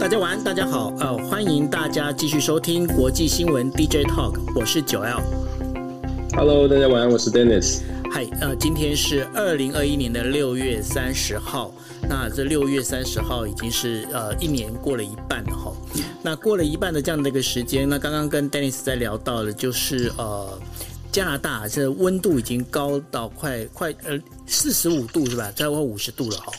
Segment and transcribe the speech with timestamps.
[0.00, 5.20] 大家晚安，大家好，呃，欢迎大家继续收听国际新闻 DJ Talk，我是九 L。
[6.32, 7.82] Hello，大家晚安，我是 Dennis。
[8.10, 11.70] 嗨，呃，今天是二零二一年的六月三十号，
[12.08, 15.70] 那这六月三十号已经是呃一年过了一半了哈。
[16.22, 20.58] 那过了一半的这样的一个时间，那刚刚跟 Dennis 在聊到了，就是呃
[21.12, 25.52] 加拿大这温度已经高到快快呃四十五度是吧？
[25.54, 26.50] 再过五十度了哈。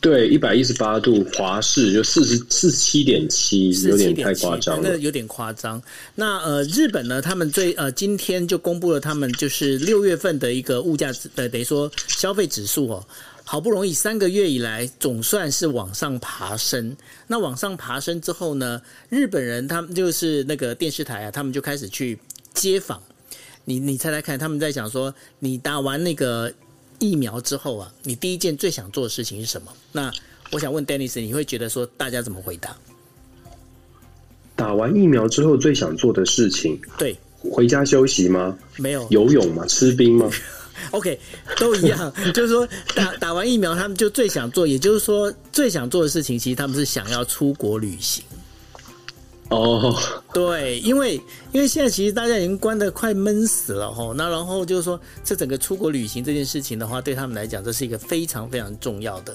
[0.00, 5.82] 对，一百一十八度，华氏就四十四十七点七，有点太夸张了，那有点夸张。
[6.14, 13.04] 那呃，日本呢，他们最呃今天就公布了他们就是六月份的一个物价呃，等于说消费指数哦，
[13.42, 16.96] 好不容易三个月以来总算是往上爬升。
[17.26, 22.16] 那往上爬升之后呢，日本人他们就是那个电视台啊，他们就开始去
[22.54, 23.02] 街访。
[23.64, 26.52] 你你猜猜看，他们在讲说，你打完那个。
[26.98, 29.72] 疫苗之后啊，你第一件最想做的事情是什么？
[29.92, 30.12] 那
[30.50, 32.76] 我想问 Dennis，你会觉得说大家怎么回答？
[34.56, 36.80] 打完疫苗之后最想做的事情？
[36.98, 38.58] 对，回家休息吗？
[38.76, 39.64] 没有，游泳吗？
[39.66, 40.30] 吃冰吗？
[40.92, 41.18] OK，
[41.58, 48.24] 都一样， 就是说打打完疫苗，他们就最想做，也就是说最想做的事情，其实他们是想要出国旅行。
[49.50, 49.96] 哦、
[50.34, 51.14] 对，因为
[51.52, 59.34] 因为现在其实大家已经关得快闷死了吼，那然后就是说，这整个出国旅行这件事情的话，对他们来讲，这是一个非常非常重要的。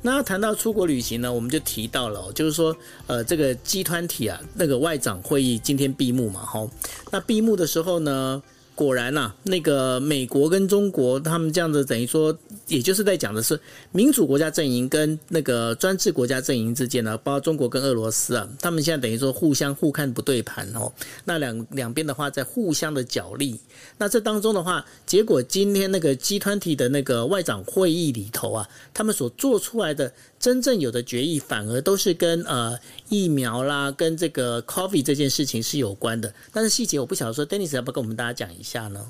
[0.00, 2.74] 那谈到出国旅行呢，我们就提到了，就是说，
[3.06, 6.70] 呃，这个集团体啊，那个外长会议今天闭幕嘛，吼，
[7.10, 8.42] 那闭幕的时候呢，
[8.74, 12.34] 果然呐、那个美国跟中国他们这样子，等于说，
[12.70, 13.60] 也就是在讲的是
[13.92, 20.90] 民主国家阵营跟那个专制国家阵营之间呢，包括中国跟俄罗斯啊，他们现在等于说互相互看不对盘哦。
[21.24, 23.60] 那两两边的话在互相的角力。
[23.98, 36.32] 那这当中的话，结果今天那个 G 团体的那个外长会议里头啊，他们所做出来的真正有的决议，反而都是跟呃疫苗啦，跟这个 COVID 这件事情是有关的。
[36.52, 39.04] 但是细节我不晓得说，Dennis 要不要跟我们大家讲一下呢？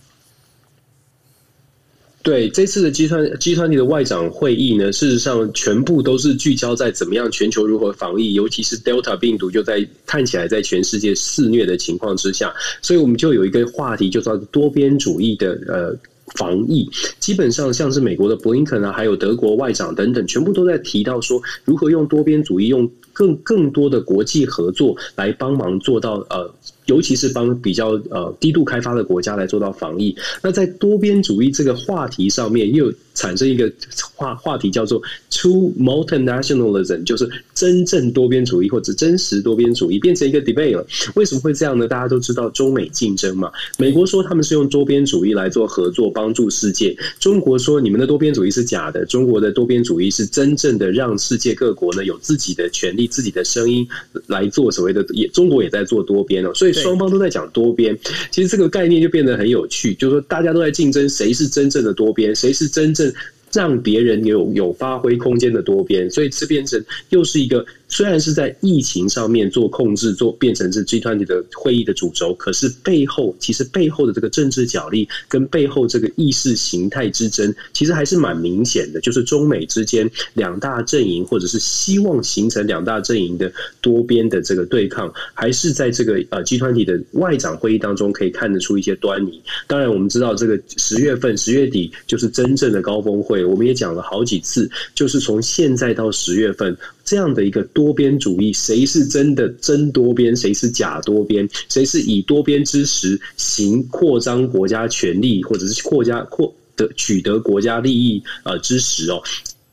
[2.22, 15.96] 对，这次的 G20 G20 的外长会议呢，事实上全部都是聚焦在怎么样全球如何防疫，尤其是 Delta 病毒就在看起来在全世界肆虐的情况之下，所以我们就有一个话题，就叫做多边主义的呃
[16.34, 16.86] 防疫。
[17.18, 26.54] 基本上像是美国的布林肯啊，还有德国外长等等，全部都在提到说如何用多边主义，用更更多的国际合作来帮忙做到呃。
[26.86, 33.70] 尤其是帮比较呃低度开发的国家来做到防疫，那在多边主义这个话题上面又产生一个
[34.14, 40.86] 话话题叫做 True Multinationalism，就是真正多边主义或者真实多边主义变成一个 debate 了。
[41.14, 41.86] 为什么会这样呢？
[41.86, 43.50] 大家都知道中美竞争嘛。
[43.78, 53.86] 美国说他们是用多边主义来做合作，帮助世界；中国说你们的多边主义是假的，中国的多边主义是真正的让世界各国呢有自己的权利、自己的声音
[54.26, 55.28] 来做所谓的也。
[55.28, 57.98] 中国也在做多边哦，所以双方都在讲多边。
[58.30, 63.12] 其实这个概念就变得很有趣，就是说大家都在竞争谁是真正的多边，谁是真正
[63.52, 67.64] 让别人有有发挥空间的多边，所以这变成又是一个。
[67.90, 79.00] 虽然是在疫情上面做控制，做变成是 G20 的会议的主轴，可是背后其实背后的这个政治角力跟背后这个意识形态之争，其实还是蛮明显的。
[79.00, 89.42] 就是中美之间两大阵营，或者是希望形成两大阵营的多边的这个对抗，还是在这个呃 G20 的外长会议当中可以看得出一些端倪。
[89.66, 96.76] 当然，我们知道这个十月份十月底就是真正的高峰会，我们也讲了好几次，就是从现在到十月份。
[97.10, 101.48] 这样的一个多边主义，谁是真的真多边，谁是假多边？
[101.68, 109.20] 谁是以多边之实行扩张国家权力，或者是扩加扩得取得国家利益呃之实哦？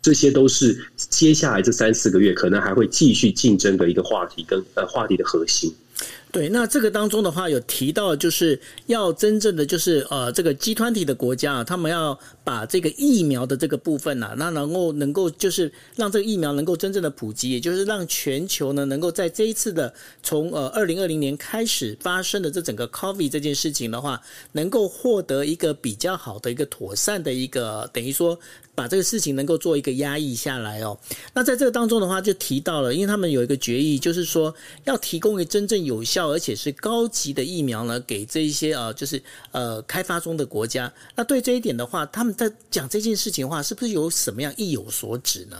[0.01, 5.71] 这些都是接下来这三四个月可能还会继续竞争的一个话题跟呃话题的核心。
[6.37, 19.91] 对，那这个当中的话有提到，就是要真正的就是呃，这个 G20 的国家啊，他们要把这个疫苗的这个部分啊，那能够能够就是让这个疫苗能够真正的普及，也就是让全球呢能够在这一次的
[20.21, 24.21] 从呃二零二零年开始发生的这整个 COVID 这件事情的话，
[24.51, 28.37] 能够获得一个比较好的一个妥善的一个等于说。
[28.77, 30.95] 把这个事情能够做一个压抑下来哦，
[31.33, 34.53] 那在这个当中的话，就提到了，因为他们有一个决议，就是说
[34.83, 39.19] 要提供一个真正有效而且是高级的疫苗呢，给这一些呃，就是
[39.51, 40.93] 呃开发中的国家。
[41.15, 45.59] 那对这一点的话，他们在讲这件事情的话，是不是有什么样意有所指呢？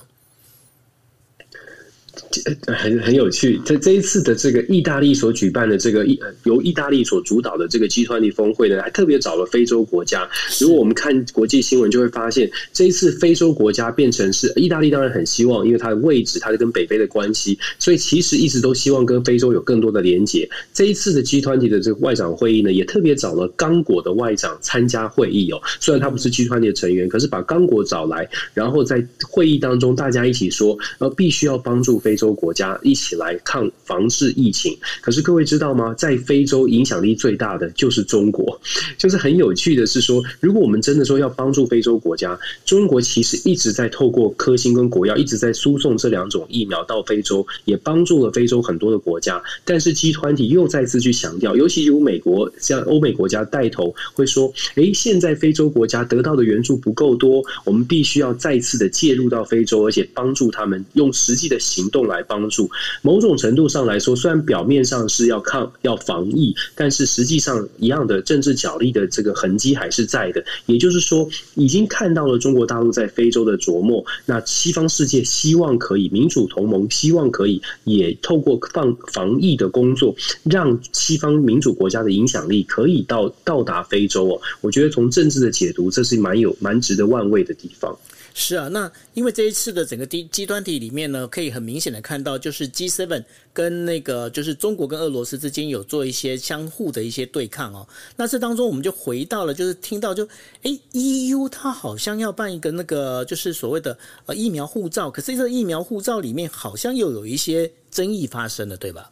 [2.67, 10.27] 很很有趣，在这一次的这个意大利所举办的这个意由意大利所主导的这个 G20 峰会呢，还特别找了非洲国家。
[10.59, 20.49] 如果我们看国际新闻，就会发现这一次非洲国家变成是意大利，当然很希望，因为它的位置，它是跟北非的关系，所以其实一直都希望跟非洲有更多的连结。
[20.73, 25.61] 这一次的 G20 的这个外长会议呢，也特别找了刚果的外长参加会议哦。
[25.79, 34.77] 虽然他不是 G20 的成员，可是把刚果找来，然后在会议当中大家一起说，呃，必须要帮助非洲国家一起来抗防治疫情。
[35.01, 35.93] 可是各位知道吗？
[35.95, 38.57] 在非洲影响力最大的就是中国。
[38.97, 49.43] 就是很有趣的是说，如果我们真的说要帮助非洲国家，中国其实一直在透过科兴跟国药一直在输送这两种疫苗到非洲，也帮助了非洲很多的国家。
[49.65, 62.69] 但是集团体又再次去强调，尤其由美国像欧美国家带头，会说：诶，现在非洲国家得到的援助不够多，我们必须要再次的介入到非洲，而且帮助他们用实际的行动用来帮助。
[63.01, 70.43] 某种程度上来说，虽然表面上是要抗要防疫，但是实际上一样的政治角力的这个痕迹还是在的。
[70.67, 74.05] 也就是说，已经看到了中国大陆在非洲的琢磨。
[74.25, 84.41] 那西方世界希望可以民主同盟，希望可以也透过防防疫的工作，让西方民主国家的影响力可以到到达非洲哦。
[84.61, 87.97] 我觉得从政治的解读，这是蛮有蛮值得玩味的地方。
[88.39, 97.87] 是啊，那因为这一次的整个 G 团体里面呢，可以很明显的看到，就是 G7 跟那个就是中国跟俄罗斯之间有做一些相互的一些对抗哦。
[98.15, 100.23] 那这当中我们就回到了，就是听到就
[100.61, 103.97] 诶 EU 它好像要办一个那个就是所谓的
[104.27, 109.11] 呃疫苗护照，可是这个疫苗护照里面好像又有一些争议发生了，对吧？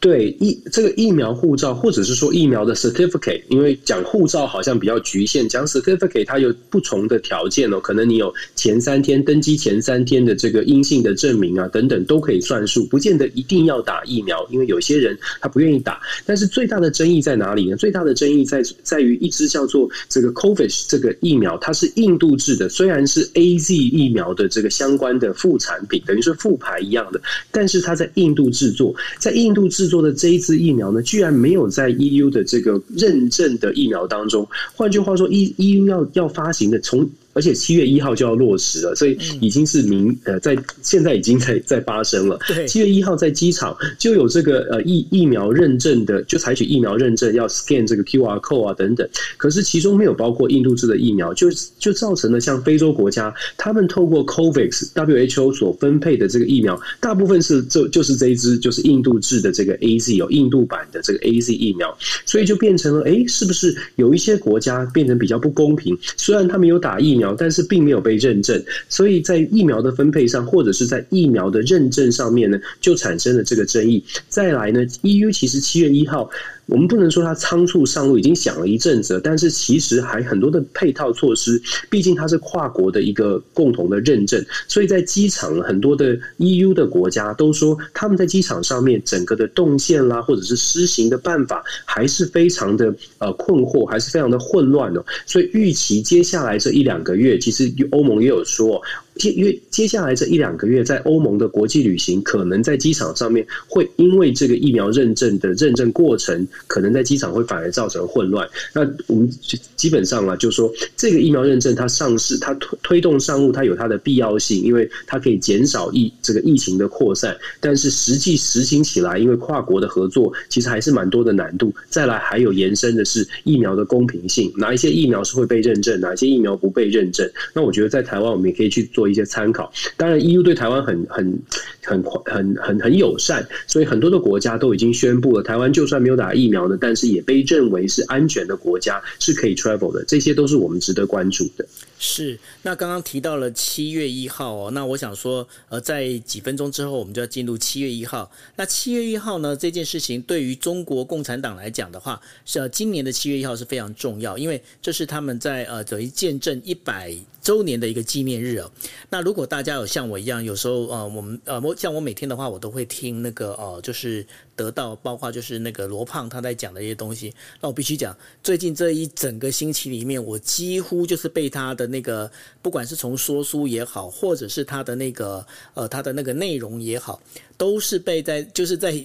[0.00, 16.00] 对疫这个疫苗护照，或者是说疫苗的 certificate，因为讲护照好像比较局限，讲 certificate 它有不同的条件哦，可能你有前三天登机前三天的这个阴性的证明啊，等等都可以算数，不见得一定要打疫苗，因为有些人他不愿意打。
[16.24, 17.76] 但是最大的争议在哪里呢？
[17.76, 27.20] 最大的争议在在于一支叫做这个 Covish 这个疫苗，它是印度制的，虽然是 AZ 疫苗的这个相关的副产品，等于是副牌一样的，
[27.50, 29.89] 但是它在印度制作，在印度制。
[29.90, 34.48] 做的这一支疫苗呢，居然没有在 EU 的这个认证的疫苗当中。
[34.74, 37.06] 换句话说，E EU 要要发行的从。
[37.32, 42.38] 而且七月一号就要落实了，所以已经是明呃，在现在已经在在发生了。
[42.66, 49.08] 七月一号在机场就有这个呃疫疫苗认证的，就采取疫苗认证要 scan 这个 QR code 啊等等。
[49.36, 51.48] 可是其中没有包括印度制的疫苗，就
[51.78, 61.96] 就造成了像非洲国家，他们透过 COVAX WHO 所分配的这个疫苗，大部分是就就是这一支就是印度制的这个 AZ 有印度版的这个 AZ 疫苗，
[62.26, 65.96] 所以就变成了哎，是不是有一些国家变成比较不公平？
[66.16, 67.19] 虽然他们有打疫苗。
[67.38, 74.02] 但是并没有被认证，所以在疫苗的分配上，或者是在疫苗的认证上面呢，就产生了这个争议。
[74.28, 76.30] 再来呢，EU 其实七月一号。
[76.70, 98.80] 我们不能说它仓促上路，已经想了一阵子，但是其实还很多的配套措施，毕竟它是跨国的一个共同的认证，所以在机场很多的 EU 的国家都说他们在机场上面整个的动线啦，或者是施行的办法还是非常的呃困惑，还是非常的混乱的，所以预期接下来这一两个月，其实欧盟也有说。
[99.28, 108.48] 因为接下来这一两个月，在欧盟的国际旅行，可能在机场上面会因为这个疫苗认证的认证过程，可能在机场会反而造成混乱。
[108.72, 109.30] 那我们
[109.76, 117.36] 基本上啊，就说这个疫苗认证它上市，它推推动上路，它有它的必要性，因为它可以减少疫这个疫情的扩散。
[117.60, 121.74] 但是实际实行起来，因为跨国的合作，其实还是蛮多的难度。
[121.90, 127.28] 再来还有延伸的是疫苗的公平性，哪一些疫苗是会被认证，哪一些疫苗不被认证。
[127.52, 129.09] 那我觉得在台湾，我们也可以去做。
[129.10, 131.42] 一些参考，当然，EU 对台湾很很
[131.82, 141.66] 很很很很友善，所以很多的国家都已经宣布了，台湾就算没有打疫苗呢，但是也被认为是安全的国家，是可以 travel 的，这些都是我们值得关注的。
[141.98, 148.30] 是，那刚刚提到了七月一号哦，那我想说，呃，在几分钟之后，我们就要进入七月一号。
[148.56, 158.70] 那七月一号呢，这件事情对于中国共产党来讲的话，是，今年的七月一号是非常重要，因为这是他们在呃等于见证一百周年的一个纪念日啊。
[159.08, 164.26] 那如果大家有像我一样，有时候呃，我们呃，我像我每天的话，我都会听那个哦、呃，就是。
[164.56, 167.32] 得到包括就是那个罗胖他在讲的一些东西，
[167.62, 172.30] 那我必须讲，最近这一整个星期里面，我几乎就是被他的那个，
[172.60, 177.18] 不管是从说书也好，或者是他的那个呃他的那个内容也好，
[177.56, 179.02] 都是被在就是在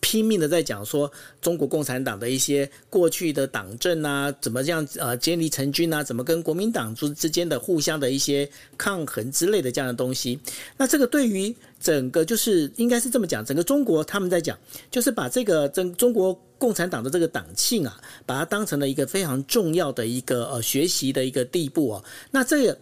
[0.00, 10.38] 拼命的在讲说中国共产党的一些过去的党政啊，怎么这样呃建立成军啊，怎么跟国民党之之间的互相的一些抗衡之类的这样的东西。
[10.76, 14.58] 那这个对于整个就是应该是这么讲，整个中国他们在讲，
[14.90, 22.04] 就是把这个中中国共产党的这个党庆啊，把它当成了一个非常重要的一个呃学习的一个地步哦。
[22.30, 22.78] 那这个。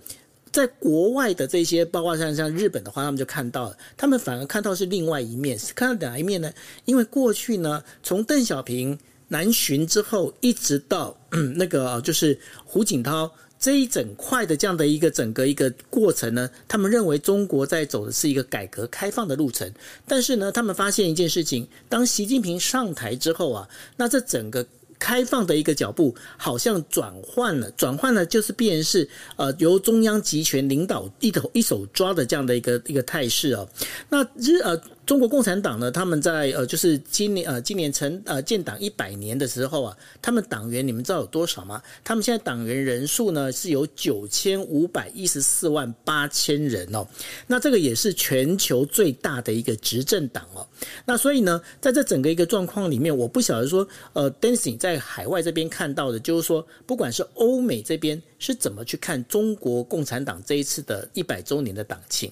[0.53, 6.53] 在国外的这些，包括像像日本的话，他们就看到了，他们反而看到是另外一面，看到哪一面呢？
[6.85, 11.17] 因为过去呢，从邓小平南巡之后，一直到
[11.57, 19.73] 那个就是胡锦涛这一整块的这样的一个整个一个过程呢，他们认为中国在走的是一个改革开放的路程，
[20.07, 24.67] 但是呢，他们发现一件事情，当习近平上台之后啊，那这整个。
[24.99, 33.67] 开放的一个脚步好像转换了，转换了就是变成是呃由中央集权领导一头一手抓的这样的一个一个态势啊，
[34.09, 34.81] 那日呃。
[35.09, 41.83] 中国共产党呢，他们在呃，就是今年呃，今年成呃建党一百年的时候啊，他们党员你们知道有多少吗？
[42.05, 47.09] 他们现在党员人数呢是有九千五百一十四万八千人哦，
[47.47, 50.69] 那这个也是全球最大的一个执政党哦。
[51.07, 62.31] 那所以呢，在这整个一个状况里面，我不晓得说呃，Dancing 在海外这边看到的，就是说，不管是欧美这边是怎么去看中国共产党这一次的一百周年的党庆。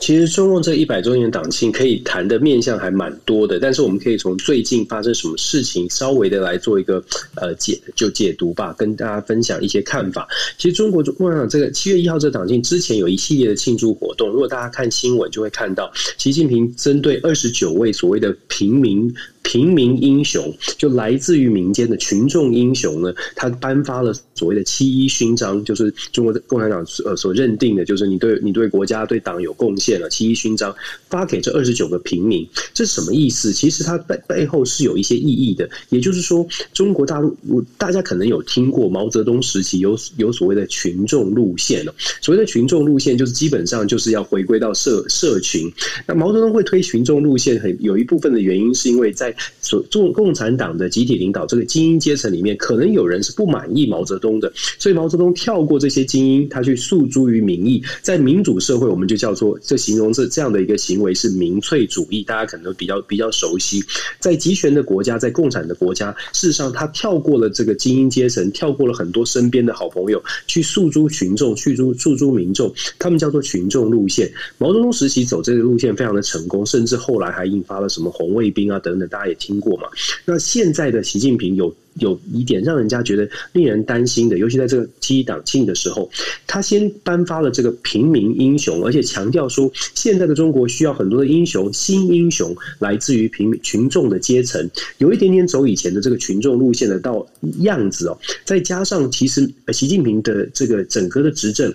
[0.00, 7.02] 其实中共这一百周年党庆可以谈的面向还蛮多的，但是我们可以从最近发生什么事情稍微的来做一个
[7.36, 10.28] 呃解就解读吧，跟大家分享一些看法。
[10.58, 19.14] 其实中国共产党这个七月一号这党庆之前有一系列的庆祝活动，如果大家看新闻就会看到，习近平针对二十九位所谓的平民。
[19.44, 30.74] 平民英雄就来自于民间的群众英雄呢，他颁发了所谓的七一勋章，就是中国共产党呃所认定的，就是你对你对国家对党有贡献了，七一勋章
[31.08, 33.52] 发给这二十九个平民，这是什么意思？
[33.52, 45.70] 其实它背背后是有一些意义的，也就是说，中国大陆我大家可能有听过毛泽东时期有有所谓的群众路线了，所谓的群众路线就是基本上就是要回归到社社群。
[46.06, 57.82] 那毛泽东会推群众路线，很有一部分的原因是因为在所中共产党的集体领导这个精英阶层里面，可能有人是不满意毛泽东的，所以毛泽东跳过这些精英，他去诉诸于民意。
[58.02, 63.82] 在民主社会，我们就叫做这形容这这样的一个行为是民粹主义，大家可能比较比较熟悉。
[64.18, 74.30] 在集权的国家，在共产的国家，事实上他跳过了这个精英阶层，跳过了很多身边的好朋友，去诉诸群众，去诉诉诸民众，他们叫做群众路线。
[74.58, 79.34] 毛泽东时期走这个路线非常的成功，甚至后来还引发了什么红卫兵啊等等，大家也。
[79.44, 79.88] 听过嘛？
[80.24, 86.08] 那现在的习近平有有一点让人家觉得令人担心的，尤其在这个七一党庆的时候，
[86.46, 97.26] 他先颁发了这个平民英雄，而且强调说，现在的中国需要很多的英雄，新英雄来自于平民群众的阶层，有一点点走以前的这个群众路线的到
[97.58, 98.16] 样子哦。
[98.44, 101.74] 再加上其实习近平的这个整个的执政。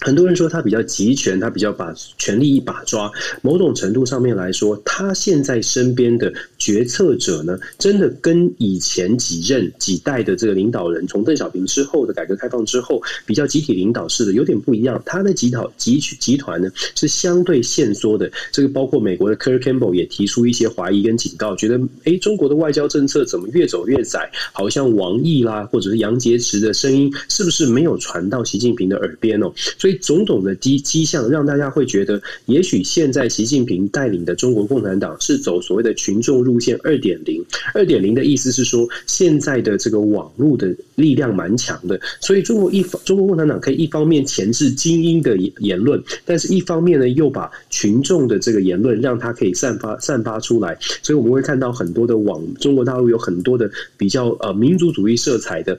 [0.00, 3.10] 很多人说他比较集权，他比较把权力一把抓。
[3.42, 15.00] 某种程度上面来说，他现在身边的决策者呢，真的跟以前几任几代的这个领导人，从邓小平之后的改革开放之后，比较集体领导式的有点不一样。
[15.04, 18.30] 他的集团集集团呢是相对限缩的。
[18.50, 24.30] 这个包括美国的 Kurt Campbell 也提出一些怀疑跟警告，觉得诶，中国的外交政策怎么越走越窄？
[24.52, 29.52] 好像王毅啦，或者是杨洁篪的声音，是不是没有传到习近平的耳边哦？
[29.78, 29.89] 所以。
[29.94, 37.42] 种种的迹迹象，让大家会觉得，也许现在习近平带领的中国共产党是走所谓的群众路线二点零。
[37.74, 50.76] 二点零的意思是说，现在的这个网络的力量蛮强的，所以中国一方，中国共产党可以一方面钳制精英的言论，但是一方面呢，又把群众的这个言论让它可以散发散发出来。
[51.02, 55.78] 所以我们会看到很多的网，中国大陆有很多的比较呃民族主义色彩的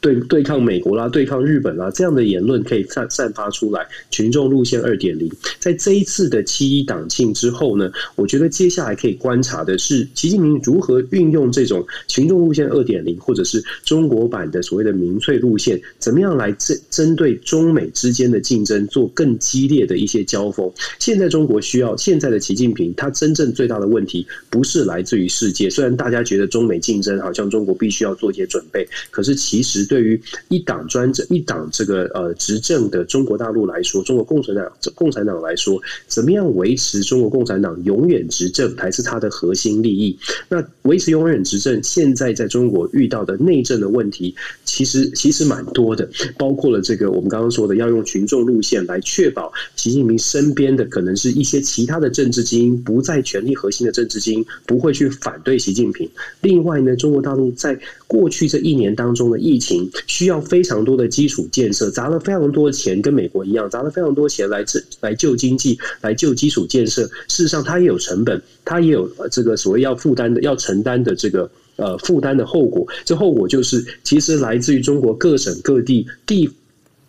[0.00, 3.51] 对对抗美国啦、对抗日本啦这样的言论可以散散发。
[3.52, 5.30] 出来，群众路线二点零，
[5.60, 20.70] 在这一次的七一党庆之后呢，我觉得接下来可以观察的是，习近平如何运用这种群众路线二点零，或者是中国版的所谓的民粹路线，怎么样来针针对中美之间的竞争做更激烈的一些交锋。
[20.98, 40.16] 现在中国需要现在的习近平，他真正最大的问题不是来自于世界，虽然大家觉得中美竞争好像中国必须要做一些准备，可是其实对于一党专政、一党这个呃执政的中国大陆来说，中国共产党共产党来说，怎么样维持中国共产党永远执政才是它的核心利益。
[40.48, 44.32] 那维持永远执政，现在在中国遇到的内政的问题，
[44.64, 46.08] 其实其实蛮多的，
[46.38, 56.08] 包括了这个我们刚刚说的要用群众路线来确保习近平身边的可能是一些其他的政治精英，不在权力核心的政治精英不会去反对习近平。
[56.42, 67.02] 另外呢，中国大陆在过去这一年当中的疫情，需要非常多的基础建设，砸了非常多的钱，跟美我一样，砸了非常多钱来治来救经济，来救基础建设。
[67.28, 72.86] 事实上，它也有成本，它也有这个所谓要负担的、要承担的这个呃负担的后果。
[73.04, 76.50] 这后果就是，其实来自于中国各省各地地。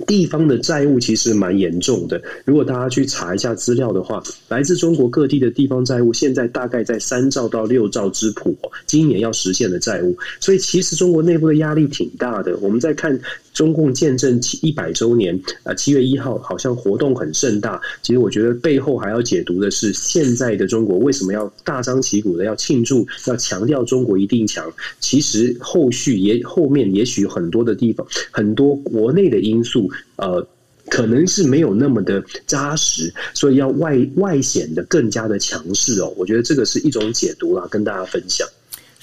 [0.06, 2.22] 地方的债务其实蛮严重的。
[2.46, 10.18] 如果大家去查一下资料的话，来自中国各地的地方债务现在大概在三兆到六兆之谱，今年要实现的债务。
[10.40, 12.58] 所以其实中国内部的压力挺大的。
[12.58, 13.20] 我们在看。
[13.54, 17.80] 中共建政七一百周年，啊，七月一号好像活动很盛大。
[18.02, 24.74] 其实我觉得背后还要解读的是，现在的中国为什么要大张旗鼓的要庆祝，要强调中国一定强？
[25.00, 29.83] 其实后续也 后面也许很多的地方，很多国内的因素，
[30.18, 30.46] 呃，
[30.90, 36.14] 可能是没有那么的扎实，所以要外外显得更加的强势哦。
[36.18, 38.48] 我觉得这个是一种解读啦，跟大家分享。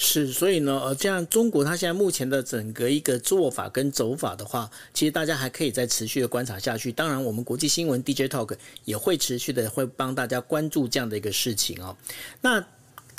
[0.03, 6.91] 是，所以呢，呃，这样中国它现在目前的整个一个做法跟走法的话，其实大家还可以再持续的观察下去。
[6.91, 8.57] 当然，我们国际新闻 DJ Talk
[8.87, 11.95] 也会持续的会帮大家关注这样的一个事情哦。
[12.41, 12.65] 那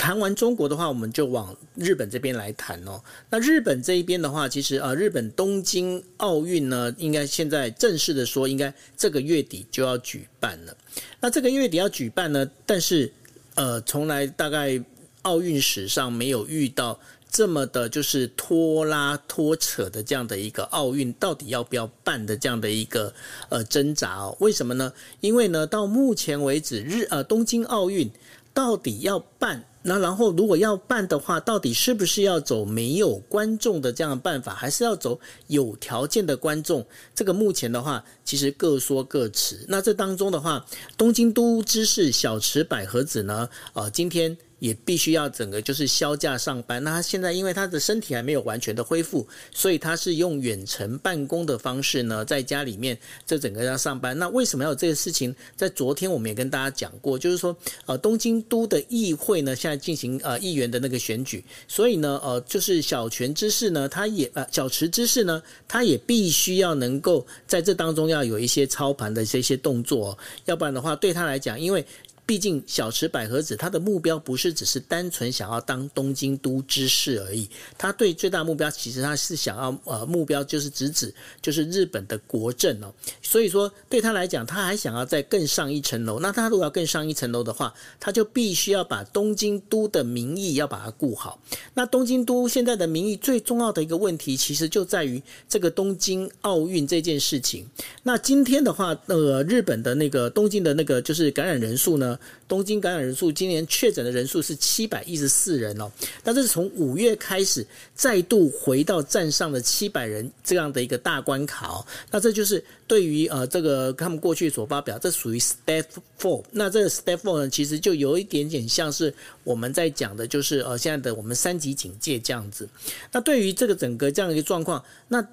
[0.01, 2.99] 谈完中国的话，我们就往日本这边来谈哦。
[3.29, 10.75] 那日本这一边的话，其实呃，日本东京奥运呢，应该现在正式的说，应该这个月底就要举办了。
[11.19, 13.13] 那这个月底要举办呢，但是
[13.53, 14.83] 呃，从来大概。
[15.23, 23.13] 奥运史上没有遇到这么的，就是拖拉拖扯的这样的一个奥运，到底要不要办的这样的一个
[23.49, 24.35] 呃挣扎哦？
[24.39, 24.91] 为什么呢？
[25.19, 28.09] 因为呢，到目前为止，日呃东京奥运
[28.51, 36.85] 到底要办，那然后如果要办的话，到底是不是要走没有观众的这样办法，还是要走有条件的观众？
[37.15, 39.65] 这个目前的话，其实各说各词。
[39.67, 40.65] 那这当中的话，
[40.97, 44.37] 东京都知事小池百合子呢，呃，今天。
[44.61, 46.83] 也必须要整个就是销假上班。
[46.83, 54.15] 那他现在因为他的身体还没有完全的恢复，所以他是用远程办公的方式呢，在家里面这整个要上班。
[54.17, 55.35] 那为什么要有这个事情？
[55.57, 71.83] 在昨天我们也跟大家讲过，就是说呃东京都的议会呢现在进行呃议员的那个选举，所以呢呃就是小泉知事呢他也呃小池知事呢他也必须要能够在这当中要有一些操盘的这些动作，要不然的话对他来讲，因为。
[72.31, 77.45] 毕竟小池百合子，他的目标不是只是单纯想要当东京都知事而已，
[77.77, 82.87] 他对最大目标其实他是想要呃目标就是直指就是日本的国政哦，
[83.21, 86.21] 所以说对他来讲，他还想要再更上一层楼。
[86.21, 91.37] 那他如果要更上一层楼的话，他就必须要把东京都的民意要把它顾好。
[91.73, 97.67] 那东京都现在的民意最重要的一个问题，其实就在于这个东京奥运这件事情。
[98.03, 102.17] 那今天的话，呃，日本的那个东京的那个就是感染人数呢？
[102.47, 105.89] 东京感染人数今年确诊的人数是七百一十四人哦，
[106.23, 111.85] 那这是从五月开始再度回到站上的七百人这样的一个大关卡哦。
[112.11, 115.85] 那这就是对于呃这个他们过去所发表，这属于 Step
[116.19, 116.43] Four。
[116.51, 122.67] 那这个 Step Four 呢，其实就有一点点像是我们在讲的，就是呃现在的我们三级警戒这样子。
[123.11, 125.25] 那对于这个整个这样一个状况，那。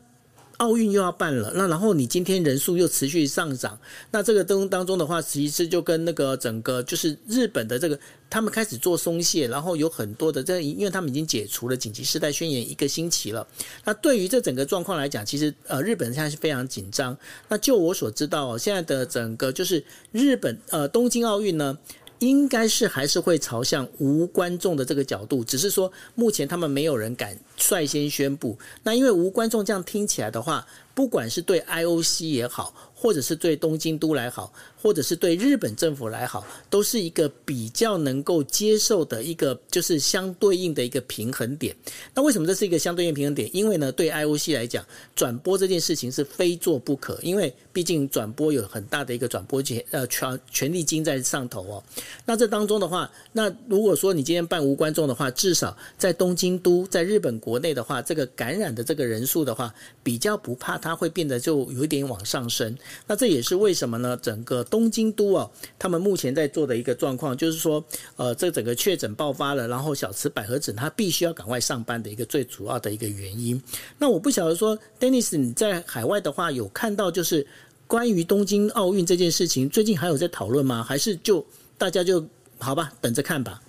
[0.58, 3.78] 奥运又要办了，那然后你今天人数又持续上涨，
[4.10, 13.46] 那这个当当中的话，其实就跟那个整个就是日本的这个他们开始做松懈，然后有很多的这，因为他们已经解除了紧急事态宣言一个星期了。
[13.84, 17.16] 那对于这整个状况来讲，其实呃日本现在是非常紧张。
[17.48, 21.78] 那就我所知道，现在的整个就是日本呃东京奥运呢。
[22.18, 28.58] 应该是还是会朝向无观众的这个角度，只是说目前他们没有人敢率先宣布。
[28.82, 34.52] 那因为无观众这样听起来的话，不管是对 IOC 也好，或者是对东京都来好。
[34.80, 41.74] 或者是对日本政府来好，都是一个比较能够接受的一个，就是相对应的一个平衡点。
[42.14, 43.48] 那为什么这是一个相对应平衡点？
[43.52, 51.82] 因为呢，对 IOC 来讲，转播这件事情是非做不可，因为毕竟转播有很大的一个转播权，呃，权权利金在上头哦。
[52.24, 62.76] 那这当中的话，那如果说你今天办无观众的话，至少在东京都，在日本国内的话，这个感染的这个人数的话，比较不怕它会变得就有一点往上升。
[63.06, 64.16] 那这也是为什么呢？
[64.20, 67.84] 整个东京都啊，他们目前在做的一个状况，就是说，
[68.16, 73.60] 呃，这整个确诊爆发了，然后小池百合子他必须要赶快上班的一个最主要的一个原因。
[73.98, 77.46] 那我不晓得说，Dennis 你在海外的话有看到就是
[77.86, 80.82] 关于东京奥运这件事情，最近还有在讨论吗？
[80.82, 81.44] 还是就
[81.76, 82.24] 大家就
[82.58, 83.62] 好吧，等着看吧。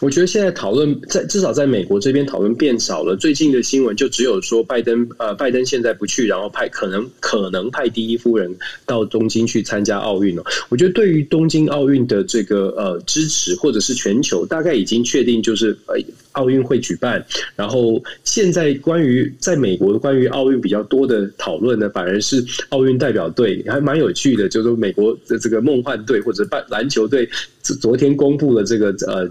[0.00, 3.14] 我觉得现在讨论在至少在美国这边讨论变少了。
[3.14, 10.42] 最近的新闻就只有说拜登呃，拜登现在不去，然后派可能可能派第一夫人到东京去参加奥运了。
[10.70, 15.96] 我觉得对于东京奥运的这个呃支持或者是全球大概已经确定，就是呃
[16.32, 17.22] 奥运会举办。
[17.54, 27.28] 然后现在关于在美国关于奥运比较多的讨论呢，反而是奥运代表队还蛮有趣的，就是美国的这个梦幻队或者篮篮球队
[27.62, 29.30] 昨天公布了这个呃。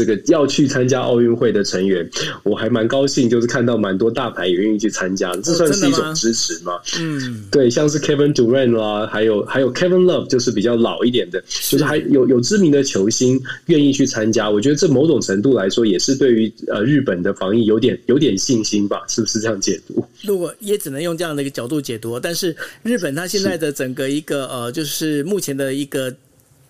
[0.00, 2.08] 这个要去参加奥运会的成员，
[2.42, 6.72] 我还蛮高兴，就是看到蛮多大牌也愿意去参加，这算是一种支持吗？
[6.72, 20.02] 哦、嗯，对，像是 Kevin Durant 啦，还有还有 Kevin Love，就是比较老一点的，就是还有有知名的球星愿意去参加，我觉得这某种程度来说也是对于呃日本的防疫有点有点信心吧，是不是这样解读？
[20.22, 26.10] 如果也只能用这样的一个角度解读，但是日本它现在的整个一个呃，就是目前的一个。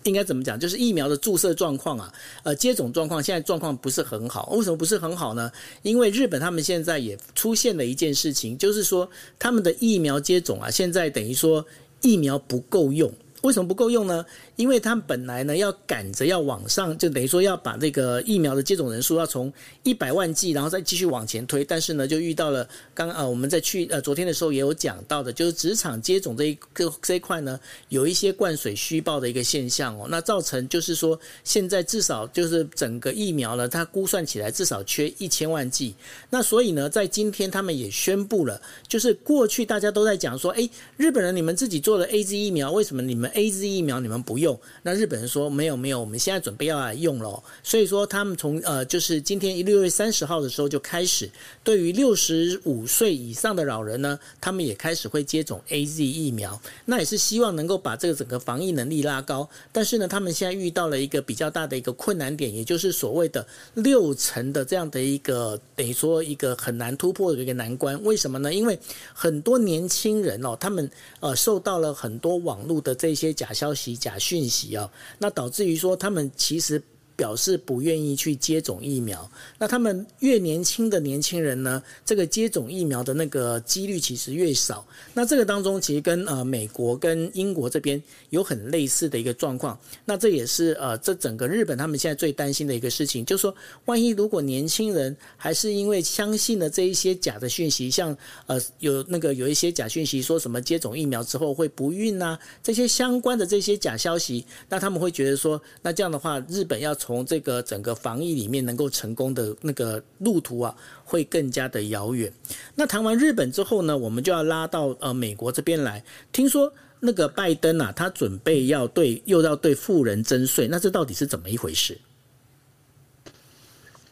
[0.03, 0.59] 应该怎么讲？
[0.59, 4.49] 就是疫苗的注射状况啊，呃，接种状况现在状况不是很好。
[4.51, 5.51] 为什么不是很好呢？
[5.81, 11.65] 因为日本他们现在也出现了一件事情，就是说他们的疫苗接种啊，现在等于说
[12.01, 13.11] 疫苗不够用。
[13.41, 14.25] 为什么不够用呢？
[14.55, 19.51] 因为他们本来呢要赶着要往上，就等于说要把这个疫苗的接种人数要从
[19.83, 21.65] 一百万剂，然后再继续往前推。
[21.65, 30.05] 但是呢，就遇到了刚啊，我们在去呃昨天的时候也有讲到的，就是职场接种这一个这一块呢，有一些灌水虚报的一个现象哦。
[30.09, 35.95] 那造成就是说，现在至少就是整个疫苗呢，它估算起来至少缺一千万剂。
[36.29, 44.59] 那所以呢，在今天他们也宣布了，就是过去大家都在讲说，哎，日本人你们自己做了 AZ 疫苗，为什么你们 AZ 疫苗你们不用？
[44.83, 51.29] 那日本人说没有没有，我们现在准备要来用了，所以说他们从呃就是今天一六月三十号的时候就开始，
[51.63, 59.49] 对于六十五岁以上的老人呢，他们也开始会接种 AZ 疫苗，那也是希望能够把这个整个防疫能力拉高。
[59.71, 68.01] 但是呢，他们现在遇到了一个比较大的一个困难点，也就是所谓的六成的这样的一个等于说一个很难突破的一个难关。
[68.03, 68.53] 为什么呢？
[68.53, 68.77] 因为
[69.13, 70.89] 很多年轻人哦，他们
[71.19, 76.81] 呃受到了很多网络的这些假消息、假讯息啊，那导致于说他们其实。
[77.21, 79.29] 表示不愿意去接种疫苗，
[79.59, 84.83] 那他们越年轻的年轻人呢，这个接种疫苗的那个几率其实越少。
[85.13, 89.77] 那这个当中其实跟呃美国跟英国这边有很类似的一个状况。
[90.03, 93.53] 那这也是呃这整个日本他们现在最担心的一个事情，就是说
[93.85, 112.31] 万一如果年轻人还是因为相信了这一些假的讯息，像呃有那个有一些假讯息说什么接种疫苗之后会不孕呐，这些相关的这些假消息，那他们会觉得说，那这样的话日本要从从这个整个防疫里面能够成功的那个路途啊，会更加的遥远。
[112.73, 116.01] 那谈完日本之后呢，我们就要拉到呃美国这边来。
[116.31, 116.71] 听说
[117.01, 121.97] 那个拜登啊，他准备要对又要对富人征税，那这到底是怎么一回事？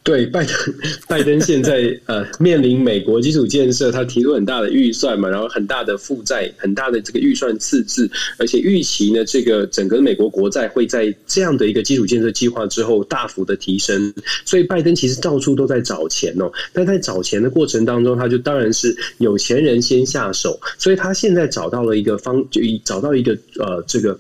[0.01, 0.55] 对，拜登，
[1.07, 14.11] 拜登现在呃面临美国基础建设，他提出很大的预算嘛，然后很大的负债，很大的这个预算赤字，而且预期呢，这个整个美国国债会在这样的一个基础建设计划之后大幅的提升，
[14.45, 16.49] 所以拜登其实到处都在找钱哦。
[16.73, 24.17] 但在找钱的过程当中，他就当然是有钱人先下手，所以他现在找到了一个方，就找到一个呃这个。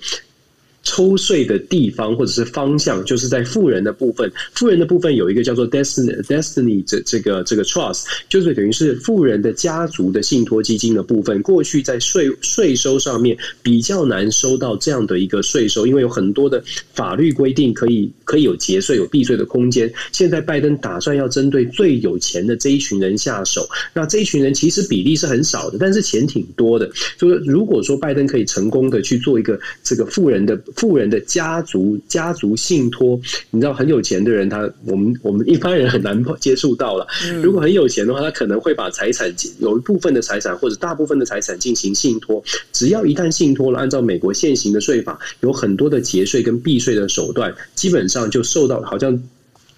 [0.89, 4.31] 抽税的地方或者是方向，就是在富人的部分。
[4.55, 11.43] 富人的部分有一个叫做 Destiny Destiny 这这个这个 Trust，就是等于是富人的家族的信托基金的部分。
[11.43, 16.63] 过去在税税收上面比较难收到这样的一个税收，因为有很多的
[16.95, 19.93] 法律规定可以可以有节税、有避税的空间。
[20.11, 23.69] 现在拜登打算要针对最有钱的这一群人下手。
[23.93, 26.89] 那这一群人其实比例是很少的，但是钱挺多的。
[27.15, 30.59] 就是如果说拜登可以成功的去做一个这个富人的。
[30.79, 33.19] 富人的家族家族信托，
[33.51, 37.05] 你知道很有钱的人，他我们我们一般人很难接触到了。
[37.43, 42.41] 如果很有钱的话，他可能会把财产有一部分的财产或者大部分的财产进行信托。
[42.71, 49.21] 只要一旦信托了，按照美国现行的税法，有很多的节税跟避税的手段，基本上就受到好像。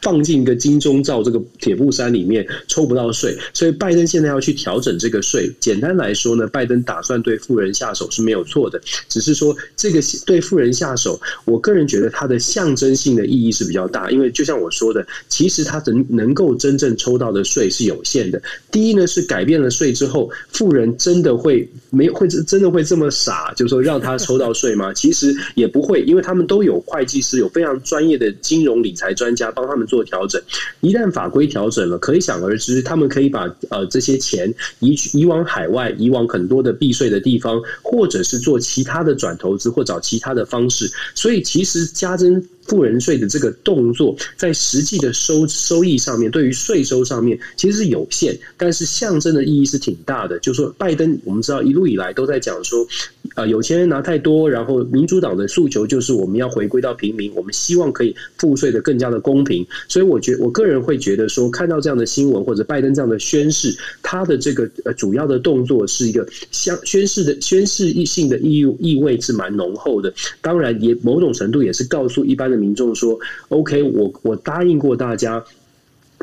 [0.02, 5.52] 放进一个金钟罩这个铁布衫里面抽不到税，所以拜登现在要去调整这个税。
[5.60, 18.42] 简单来说呢，拜登打算对富人下手是没有错的，只是说这个对富人下手，我个人觉得它的象征性的意义是比较大，因为就像我说的，其实他能能够真正抽到的税是有限的。
[18.72, 24.92] 第一呢，是改变了税之后，富人真的会没会真的会这么傻，就是说让他抽到税吗？
[24.92, 29.88] 其实也不会，因为他们都有会计师，有非常专业的金融理财专家帮他们。
[29.92, 30.42] 做调整。
[30.80, 40.90] 一旦法规调整了，可想而知，他们可以把呃这些钱移去移往海外，移往很多的避税的地方，或者是做其他的转投资，或找其他的方式。
[41.14, 42.42] 所以，其实加征。
[42.68, 50.40] 富人税的这个动作，在实际的收收益上面，对于税收上面其实是有限，但是象征的意义是挺大的。
[50.40, 52.88] 就是说，拜登我们知道一路以来都在讲说，
[53.36, 59.66] 呃，有钱人拿太多，然后民主党的诉求就是我们要回归到平民，我们希望可以赋税的更加的公平。
[59.88, 70.14] 所以，我觉我个人会觉得说，看到这样的新闻或者拜登这样的宣誓，他的这个呃主要的动作是一个相宣誓的宣誓意性的意意味是蛮浓厚的。
[70.42, 75.44] 当然，也某种程度也是告诉一般的民众说：“OK，我我答应过大家，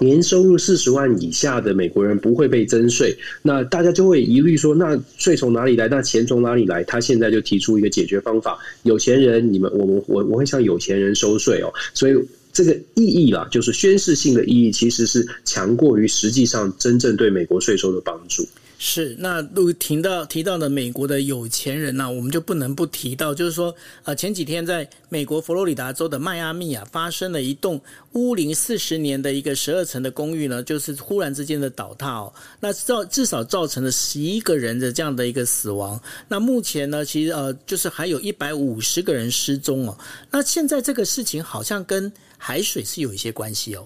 [0.01, 3.17] 年收入四十万以下的美国人不会被征税。
[3.43, 5.89] 那大家就会疑虑说，那税从哪里来？
[5.89, 6.85] 那钱从哪里来？
[6.85, 11.73] 他现在就提出一个解决方法：有钱人，你们我我我我会向有钱人收税哦。
[11.95, 12.15] 所以
[12.53, 18.47] 这个意义啦，就是宣示性的意义，其实是强过于实际上真正对美国税收的帮助。”
[18.81, 27.81] 是，那如果提到提到的美国的有钱人呢、我们就不能不提到，就是说，呃，前几天在美国佛罗里达州的迈阿密啊，发生了一栋
[28.13, 36.01] 屋龄四十年的一个十二层的公寓呢，就是忽然之间的倒塌哦，那造至少造成了十一个人的这样的一个死亡。
[36.29, 39.99] 那目前呢，其实呃，就是还有一百五十个人失踪哦。
[40.31, 43.85] 那现在这个事情好像跟海水是有一些关系哦。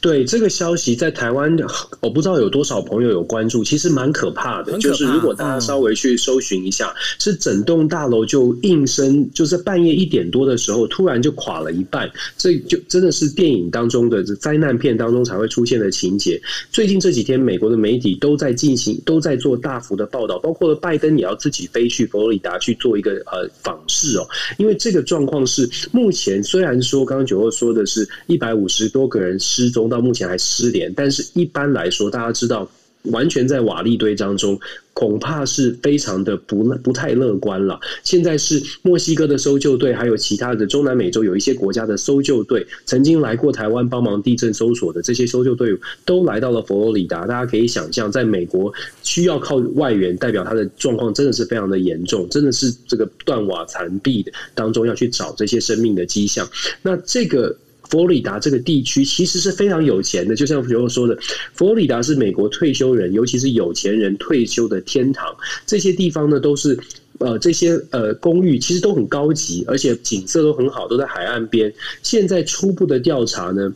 [0.00, 1.56] 对这个消息，在台湾，
[2.00, 3.64] 我不知道有多少朋友有关注。
[3.64, 12.08] 其实蛮可怕的，就是如果大家稍微去搜寻一下，是整栋大楼就应声，就是半夜一点多的时候，突然就垮了一半。
[12.36, 16.40] 这就真的是电影当中的灾难片当中才会出现的情节。
[16.70, 24.24] 最近这几天，美国的媒体都在进行，都在做大幅的报道，包括了拜登也要自己飞去佛罗里达去做一个呃访视哦。
[24.58, 29.87] 因为这个状况是目前虽然说刚刚九二说的是一百五十多个人失踪。
[29.88, 32.68] 到目前还失联，但是一般来说，大家知道，
[33.04, 34.58] 完全在瓦砾堆当中，
[34.92, 37.78] 恐怕是非常的不不太乐观了。
[38.02, 47.24] 现在是墨西哥的搜救队，还有其他的中南美洲有一些国家的搜救队，曾经来过台湾帮忙地震搜索的这些搜救队伍，都来到了佛罗里达。
[47.24, 48.72] 大家可以想象，在美国
[49.04, 56.46] 需要靠外援，代表他的状况真的是非常的严重，真的是这个断瓦残壁的当中要去找这些生命的迹象。
[56.82, 57.56] 那这个。
[57.88, 61.18] 佛罗里达这个地区其实是非常有钱的，就像比如说的，
[61.54, 65.34] 佛罗里达是美国退休人，尤其是有钱人退休的天堂。
[65.66, 66.78] 这些地方呢，都是
[67.18, 71.72] 呃这些呃公寓，其实都很高级，而且景色都很好，都在海岸边。
[72.02, 73.72] 现在初步的调查呢，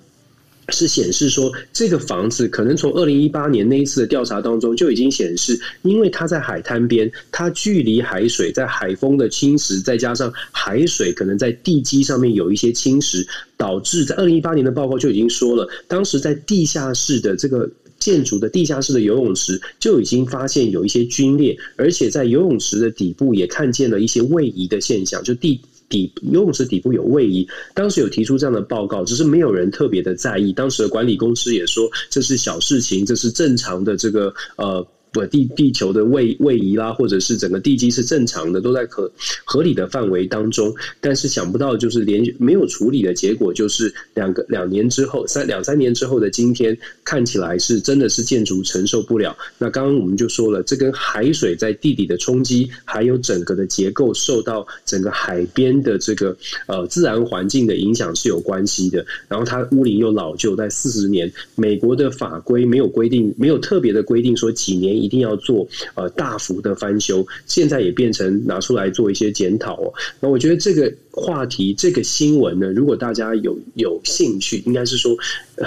[0.68, 25.60] 是显示说，这个房子可能从二零一八年那一次的调查当中就已经显示，因为它在海滩边，它距离海水，在海风的侵蚀，再加上海水可能在地基上面有一些侵蚀，导致在二零一八年的报告就已经说了，当时在地下室的这个建筑的地下室的游泳池就已经发现有一些龟裂，而且在游泳池的底部也看见了一些位移的现象，就地。
[25.92, 30.52] 底游泳池底部有位移，当时有提出这样的报告，只是没有人特别的在意。
[30.52, 34.86] 当时的管理公司也说这是小事情，这是正常的这个呃。
[35.12, 39.10] 不，地地球的位位移啦，或者是整个地基是正常的，都在可
[39.44, 40.74] 合理的范围当中。
[41.00, 49.36] 但是想不到，就是连没有处理的结果，就是两个两年之后，三两三年之后的今天，看起来是真的是建筑承受不了。
[49.58, 56.34] 那刚刚我们就说了，这跟海水在地底的冲击，还有整个的结构受到整个海边的这个
[56.66, 59.04] 呃自然环境的影响是有关系的。
[59.28, 65.01] 然后它屋龄又老旧，在四十年，美国的法规没有规定，没有特别的规定说几年。
[65.02, 69.92] 一定要做呃大幅的翻修，现在也变成拿出来做一些检讨哦。
[70.20, 75.16] 那我觉得这个话题、这个新闻呢，如果大家有有兴趣，应该是说，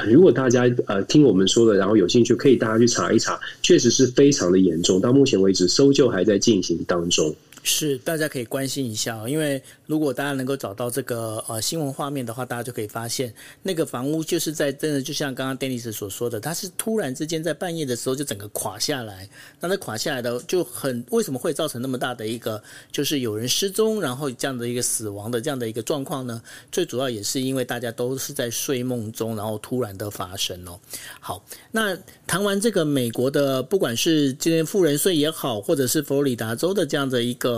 [0.07, 4.99] 如果大家呃听我们说的，然后有兴趣，可以大家去查一查，确实是非常的严重。
[5.01, 7.35] 到目前为止，搜救还在进行当中。
[7.67, 19.27] 是，大家可以关心一下，因为如果大家能够找到这个呃新闻画面的话，大家就可以发现那个房屋就是在真的就像刚刚 Dennis 所说的，它是突然之间在半夜的时候就整个垮下来。
[19.59, 26.39] 那它垮下来的就很为什么会造成那么大的一个就是有人失踪，然后这样的一个死亡的这样的一个状况呢？
[26.71, 30.79] 最主要也是因为大家都是在睡梦中，然后突然的发生哦。
[31.19, 31.97] 好，那
[32.27, 37.54] 谈完这个美国的，不管是今天富人税也好，或者是佛罗里达州的这样的一个。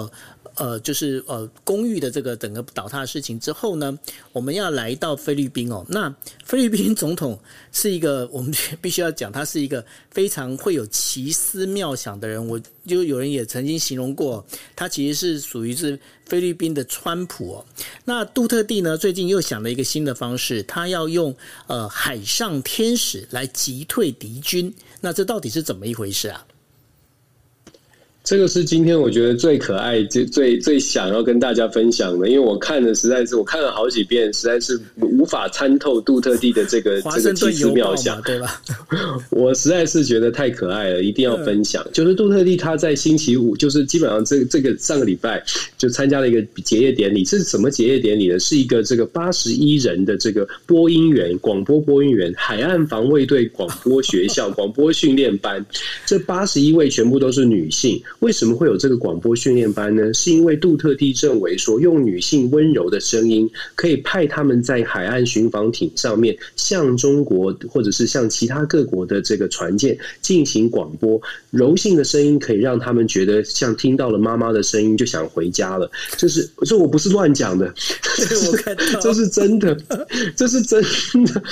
[0.55, 3.97] 呃，就是呃公寓的这个整个倒塌的事情之后呢，
[4.33, 5.85] 我们要来到菲律宾哦。
[5.87, 7.39] 那 菲律宾总统
[7.71, 12.45] 是一个我们必须要讲，他是一个非常会有奇思妙想的人。
[12.47, 14.43] 我就有人也曾经形容过，
[14.75, 17.65] 他其实是属于是菲律宾的川普哦。
[18.03, 21.35] 那杜特地呢，最近又想了一个新的方式，他要用
[21.67, 24.73] 呃海上天使来击退敌军。
[25.01, 26.46] 那这到底是怎么一回事啊？
[28.27, 38.61] 这个是今天我觉得最可爱、最最最想要跟大家分享的，因为我看的实在是我看了好几遍，实在是无法参透杜特地的这个这个奇思妙想，对吧？
[39.31, 41.81] 我实在是觉得太可爱了，一定要分享。
[41.93, 45.41] 就是杜特地他在星期五，就是基本上这个这个上个礼拜
[45.77, 47.23] 就参加了一个结业典礼。
[47.23, 48.37] 这是什么结业典礼呢？
[48.37, 55.65] 是一个这个八十一人的这个播音员、广播播音员、海岸防卫队广播学校广播训练班。
[56.05, 58.03] 这八十一位全部都是女性。
[58.19, 60.11] 为什么会有这个广播训练班呢？
[60.11, 71.21] 是因为杜特地认为说，用女性温柔的声音，可以派他们在海岸巡防艇上面向中国或者是向其他各国的这个船舰进行广播。
[71.51, 75.87] 柔性的声音可以让他们觉得像听到了妈妈的声音，就想回家了。
[76.17, 77.71] 这是这我不是乱讲的，
[78.17, 79.77] 这是真的，
[80.35, 80.81] 这是真
[81.25, 81.43] 的。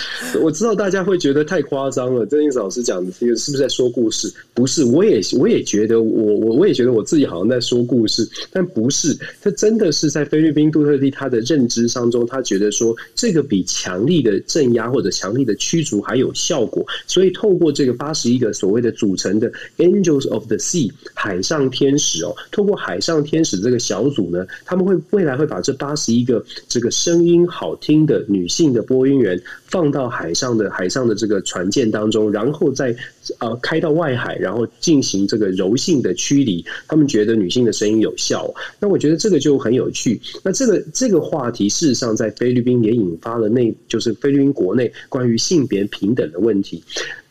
[0.41, 2.25] 我知道大家会觉得太夸张了。
[2.25, 4.34] 郑英老师讲的这个是不是在说故事？
[4.56, 6.55] 不是，我也我也觉得我我。
[6.56, 9.18] 我也觉得我自己好像在说故事，但不是。
[9.41, 16.86] 他真的是在菲律宾杜特蒂他的认知当中，他觉得说这个比强力的镇压或者强力的驱逐还有效果。
[17.08, 32.96] 所以透过这个八十一个所谓的组成的 Angels of the Sea 海上天使哦，透过海上天使这个小组呢，他们会未来会把这八十一个这个声音好听的女性的播音员放到海上的海上的这个船舰当中，然后再
[33.39, 36.64] 呃开到外海，然后进行这个柔性的驱离。
[36.88, 40.22] 他们觉得女性的声音有效，那我觉得这个就很有趣。
[40.44, 46.82] 那这个这个话题事实上在菲律宾也引发了内，就是菲律宾国内关于性别平等的问题。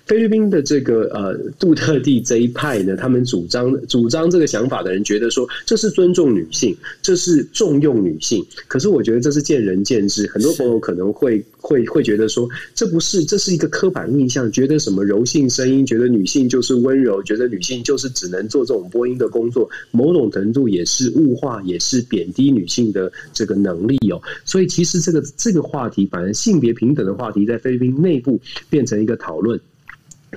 [0.07, 8.45] 菲律宾的这个呃杜特地这一派呢，他们主张主张这个想法的人觉得说，这是尊重女性，这是重用女性。
[8.69, 24.21] 可是我觉得这是见仁见智，很多朋友可能会会会觉得说，这不是，这是一个刻板印象，觉得什么柔性声音，觉得女性就是温柔，觉得女性就是只能做这种播音的工作，某种程度也是物化，也是贬低女性的这个能力哦。
[24.45, 28.39] 所以其实这个这个话题，反而性别平等的话题，在菲律宾内部
[28.69, 29.59] 变成一个讨论。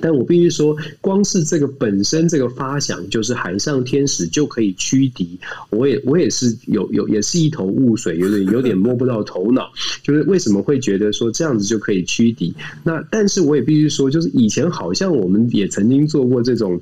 [0.01, 5.38] 但我必须说，光是这个本身这个发想，就是海上天使就可以驱敌。
[5.71, 9.71] 我也我也是有有也是一头雾水，有点有点摸不到头脑。
[10.03, 12.53] 就是为什么会觉得说这样子就可以驱敌？
[12.83, 16.79] 那但是我也必须说，就是以前好像我们也曾经做过这种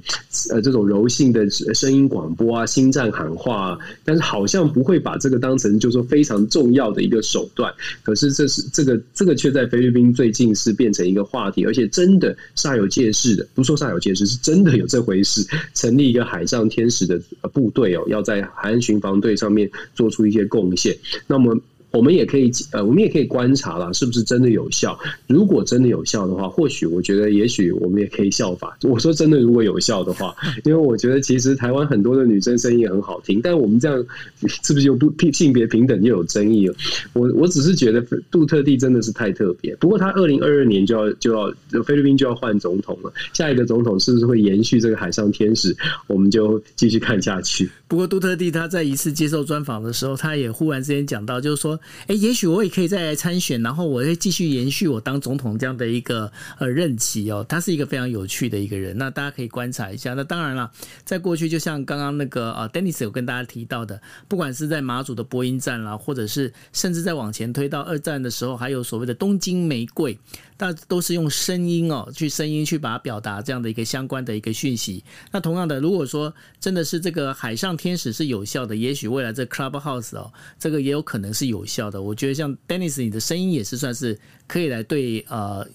[0.51, 7.73] 呃这种柔性的声音广播啊，心战喊话啊，但是好像不会把这个当成就是说非常重要的一个手段。
[8.03, 13.04] 可是这是这个这个却在菲律宾最近是变成一个话题，而且真的煞有介。
[13.11, 15.45] 是的，不说煞有介事，是真的有这回事。
[15.73, 17.19] 成立一个海上天使的
[17.53, 20.97] 部队哦，要在海岸巡防队上面做出一些贡献。
[21.27, 21.59] 那么。
[21.95, 24.99] 我们也可以呃，我们也可以观察啦，是不是真的有效？
[25.27, 28.77] 如果真的有效的话，或许我觉得，也许我们也可以效法。
[28.83, 34.05] 我说真的，如果有效的话， 因为我觉得其实台湾很多的女生声音也很好听，但我们这样
[34.45, 36.75] 是不是又不性别平等又有争议了？
[37.13, 39.75] 我我只是觉得杜特地真的是太特别。
[39.77, 45.75] 不过他二零二二年就要就要菲律宾就要换总统了，下一个总统是不是会延续这个海上天使？
[46.07, 47.69] 我们就继续看下去。
[47.87, 51.79] 不过杜特地他在一次接受专访的时候，他也忽然之间讲到，就是说。
[52.07, 57.45] 哎，也许我也可以再来参选，然后我会继续延续我当总统这样的一个呃任期哦。
[57.47, 60.13] 他是一个非常有趣的一个人，那大家可以观察一下。
[60.13, 60.71] 那当然了，
[61.03, 70.17] 在过去就像刚刚那个呃，Dennis 有跟大家提到的，不管是在马祖的播音站啦，或者是甚至在往前推到二战的时候，还有所谓的东京玫瑰。
[70.57, 75.03] 大都是用声音哦，去声音去把它表达这样的一个相关的一个讯息。
[75.31, 82.01] 那同样的，如果说真的是这个海上天使是有效的，也许未来这 Clubhouse 哦，这个也有可能是有效的。
[82.01, 85.67] 我觉得像 Dennis 你的声音也是算是可以来对呃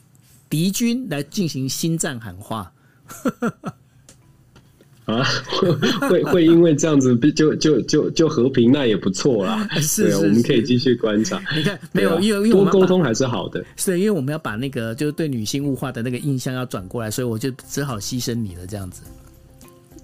[0.48, 2.72] 敌军来进行心战喊话。
[5.10, 5.26] 啊，
[6.08, 9.68] 会会因为这样子就就就就和平，那也不错啦。
[9.74, 11.40] 是，是，是，对，我们可以继续观察。
[11.56, 13.64] 你看，没有，因为因为多沟通还是好的。
[13.76, 19.02] 是，因为我们要把那个就是对女性物化的那个印象要转过来，所以我就只好牺牲你了，这样子。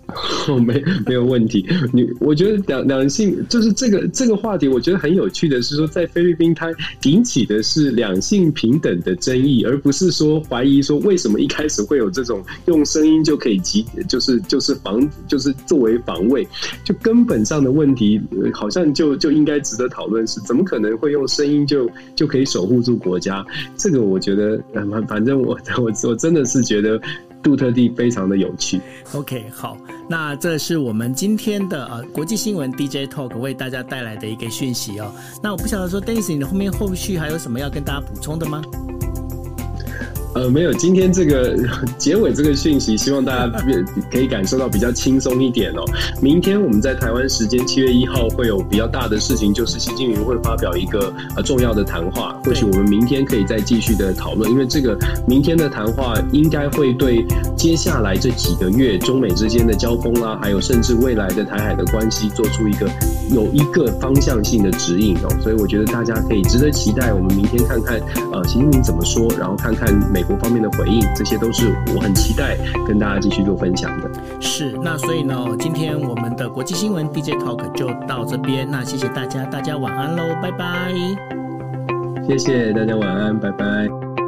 [0.49, 1.67] 哦，没没有问题。
[1.93, 16.47] 你我觉得两两性就是这个这个话题，我觉得很有趣的是说，在菲律宾它引起的是两性平等的争议，而不是说怀疑说为什么一开始会有这种用声音就可以击，就是就是防就是作为防卫，
[16.85, 18.21] 就根本上的问题，
[18.55, 23.45] 好像就就应该值得讨论是怎么可能会用声音就就可以守护住国家？
[23.77, 24.63] 这个我觉得，
[25.09, 27.01] 反正我 我我真的是觉得。
[27.47, 28.81] 杜特地非常的有趣。
[29.13, 29.79] OK，好，
[30.09, 35.13] 那这是我们今天的呃国际新闻 DJ Talk 为大家带来的一个讯息哦。
[35.41, 38.61] 那我不晓得说，Dennis，你的后面后续还有什么要跟大家补充的吗？
[40.37, 41.57] 呃，没有，今天这个
[41.97, 43.59] 结尾这个讯息，希望大家
[44.13, 45.83] 可以感受到比较轻松一点哦。
[46.21, 54.95] 明天我们在台湾时间七月一号会有比较大的事情，就是习近平会发表一个呃重要的谈话，或许我们明天可以再继续的讨论，因为这个
[55.27, 57.25] 明天的谈话应该会对
[57.57, 62.87] 接下来这几个月中美之间的交锋啦，还有甚至未来的台海的关系做出一个
[63.33, 65.35] 有一个方向性的指引哦。
[65.43, 67.99] 所以我觉得大家可以值得期待，我们明天看看
[68.35, 70.26] 呃习近平怎么说，然后看看美。
[70.29, 72.57] 各方面的回应，这些都是我很期待
[72.87, 74.11] 跟大家继续做分享的。
[74.41, 78.69] 是，那所以呢，今天我们的国际新闻 DJ Talk 就到这边。
[78.71, 80.93] 那谢谢大家，大家晚安喽，拜拜。
[82.27, 84.26] 谢谢大家，晚安，拜拜。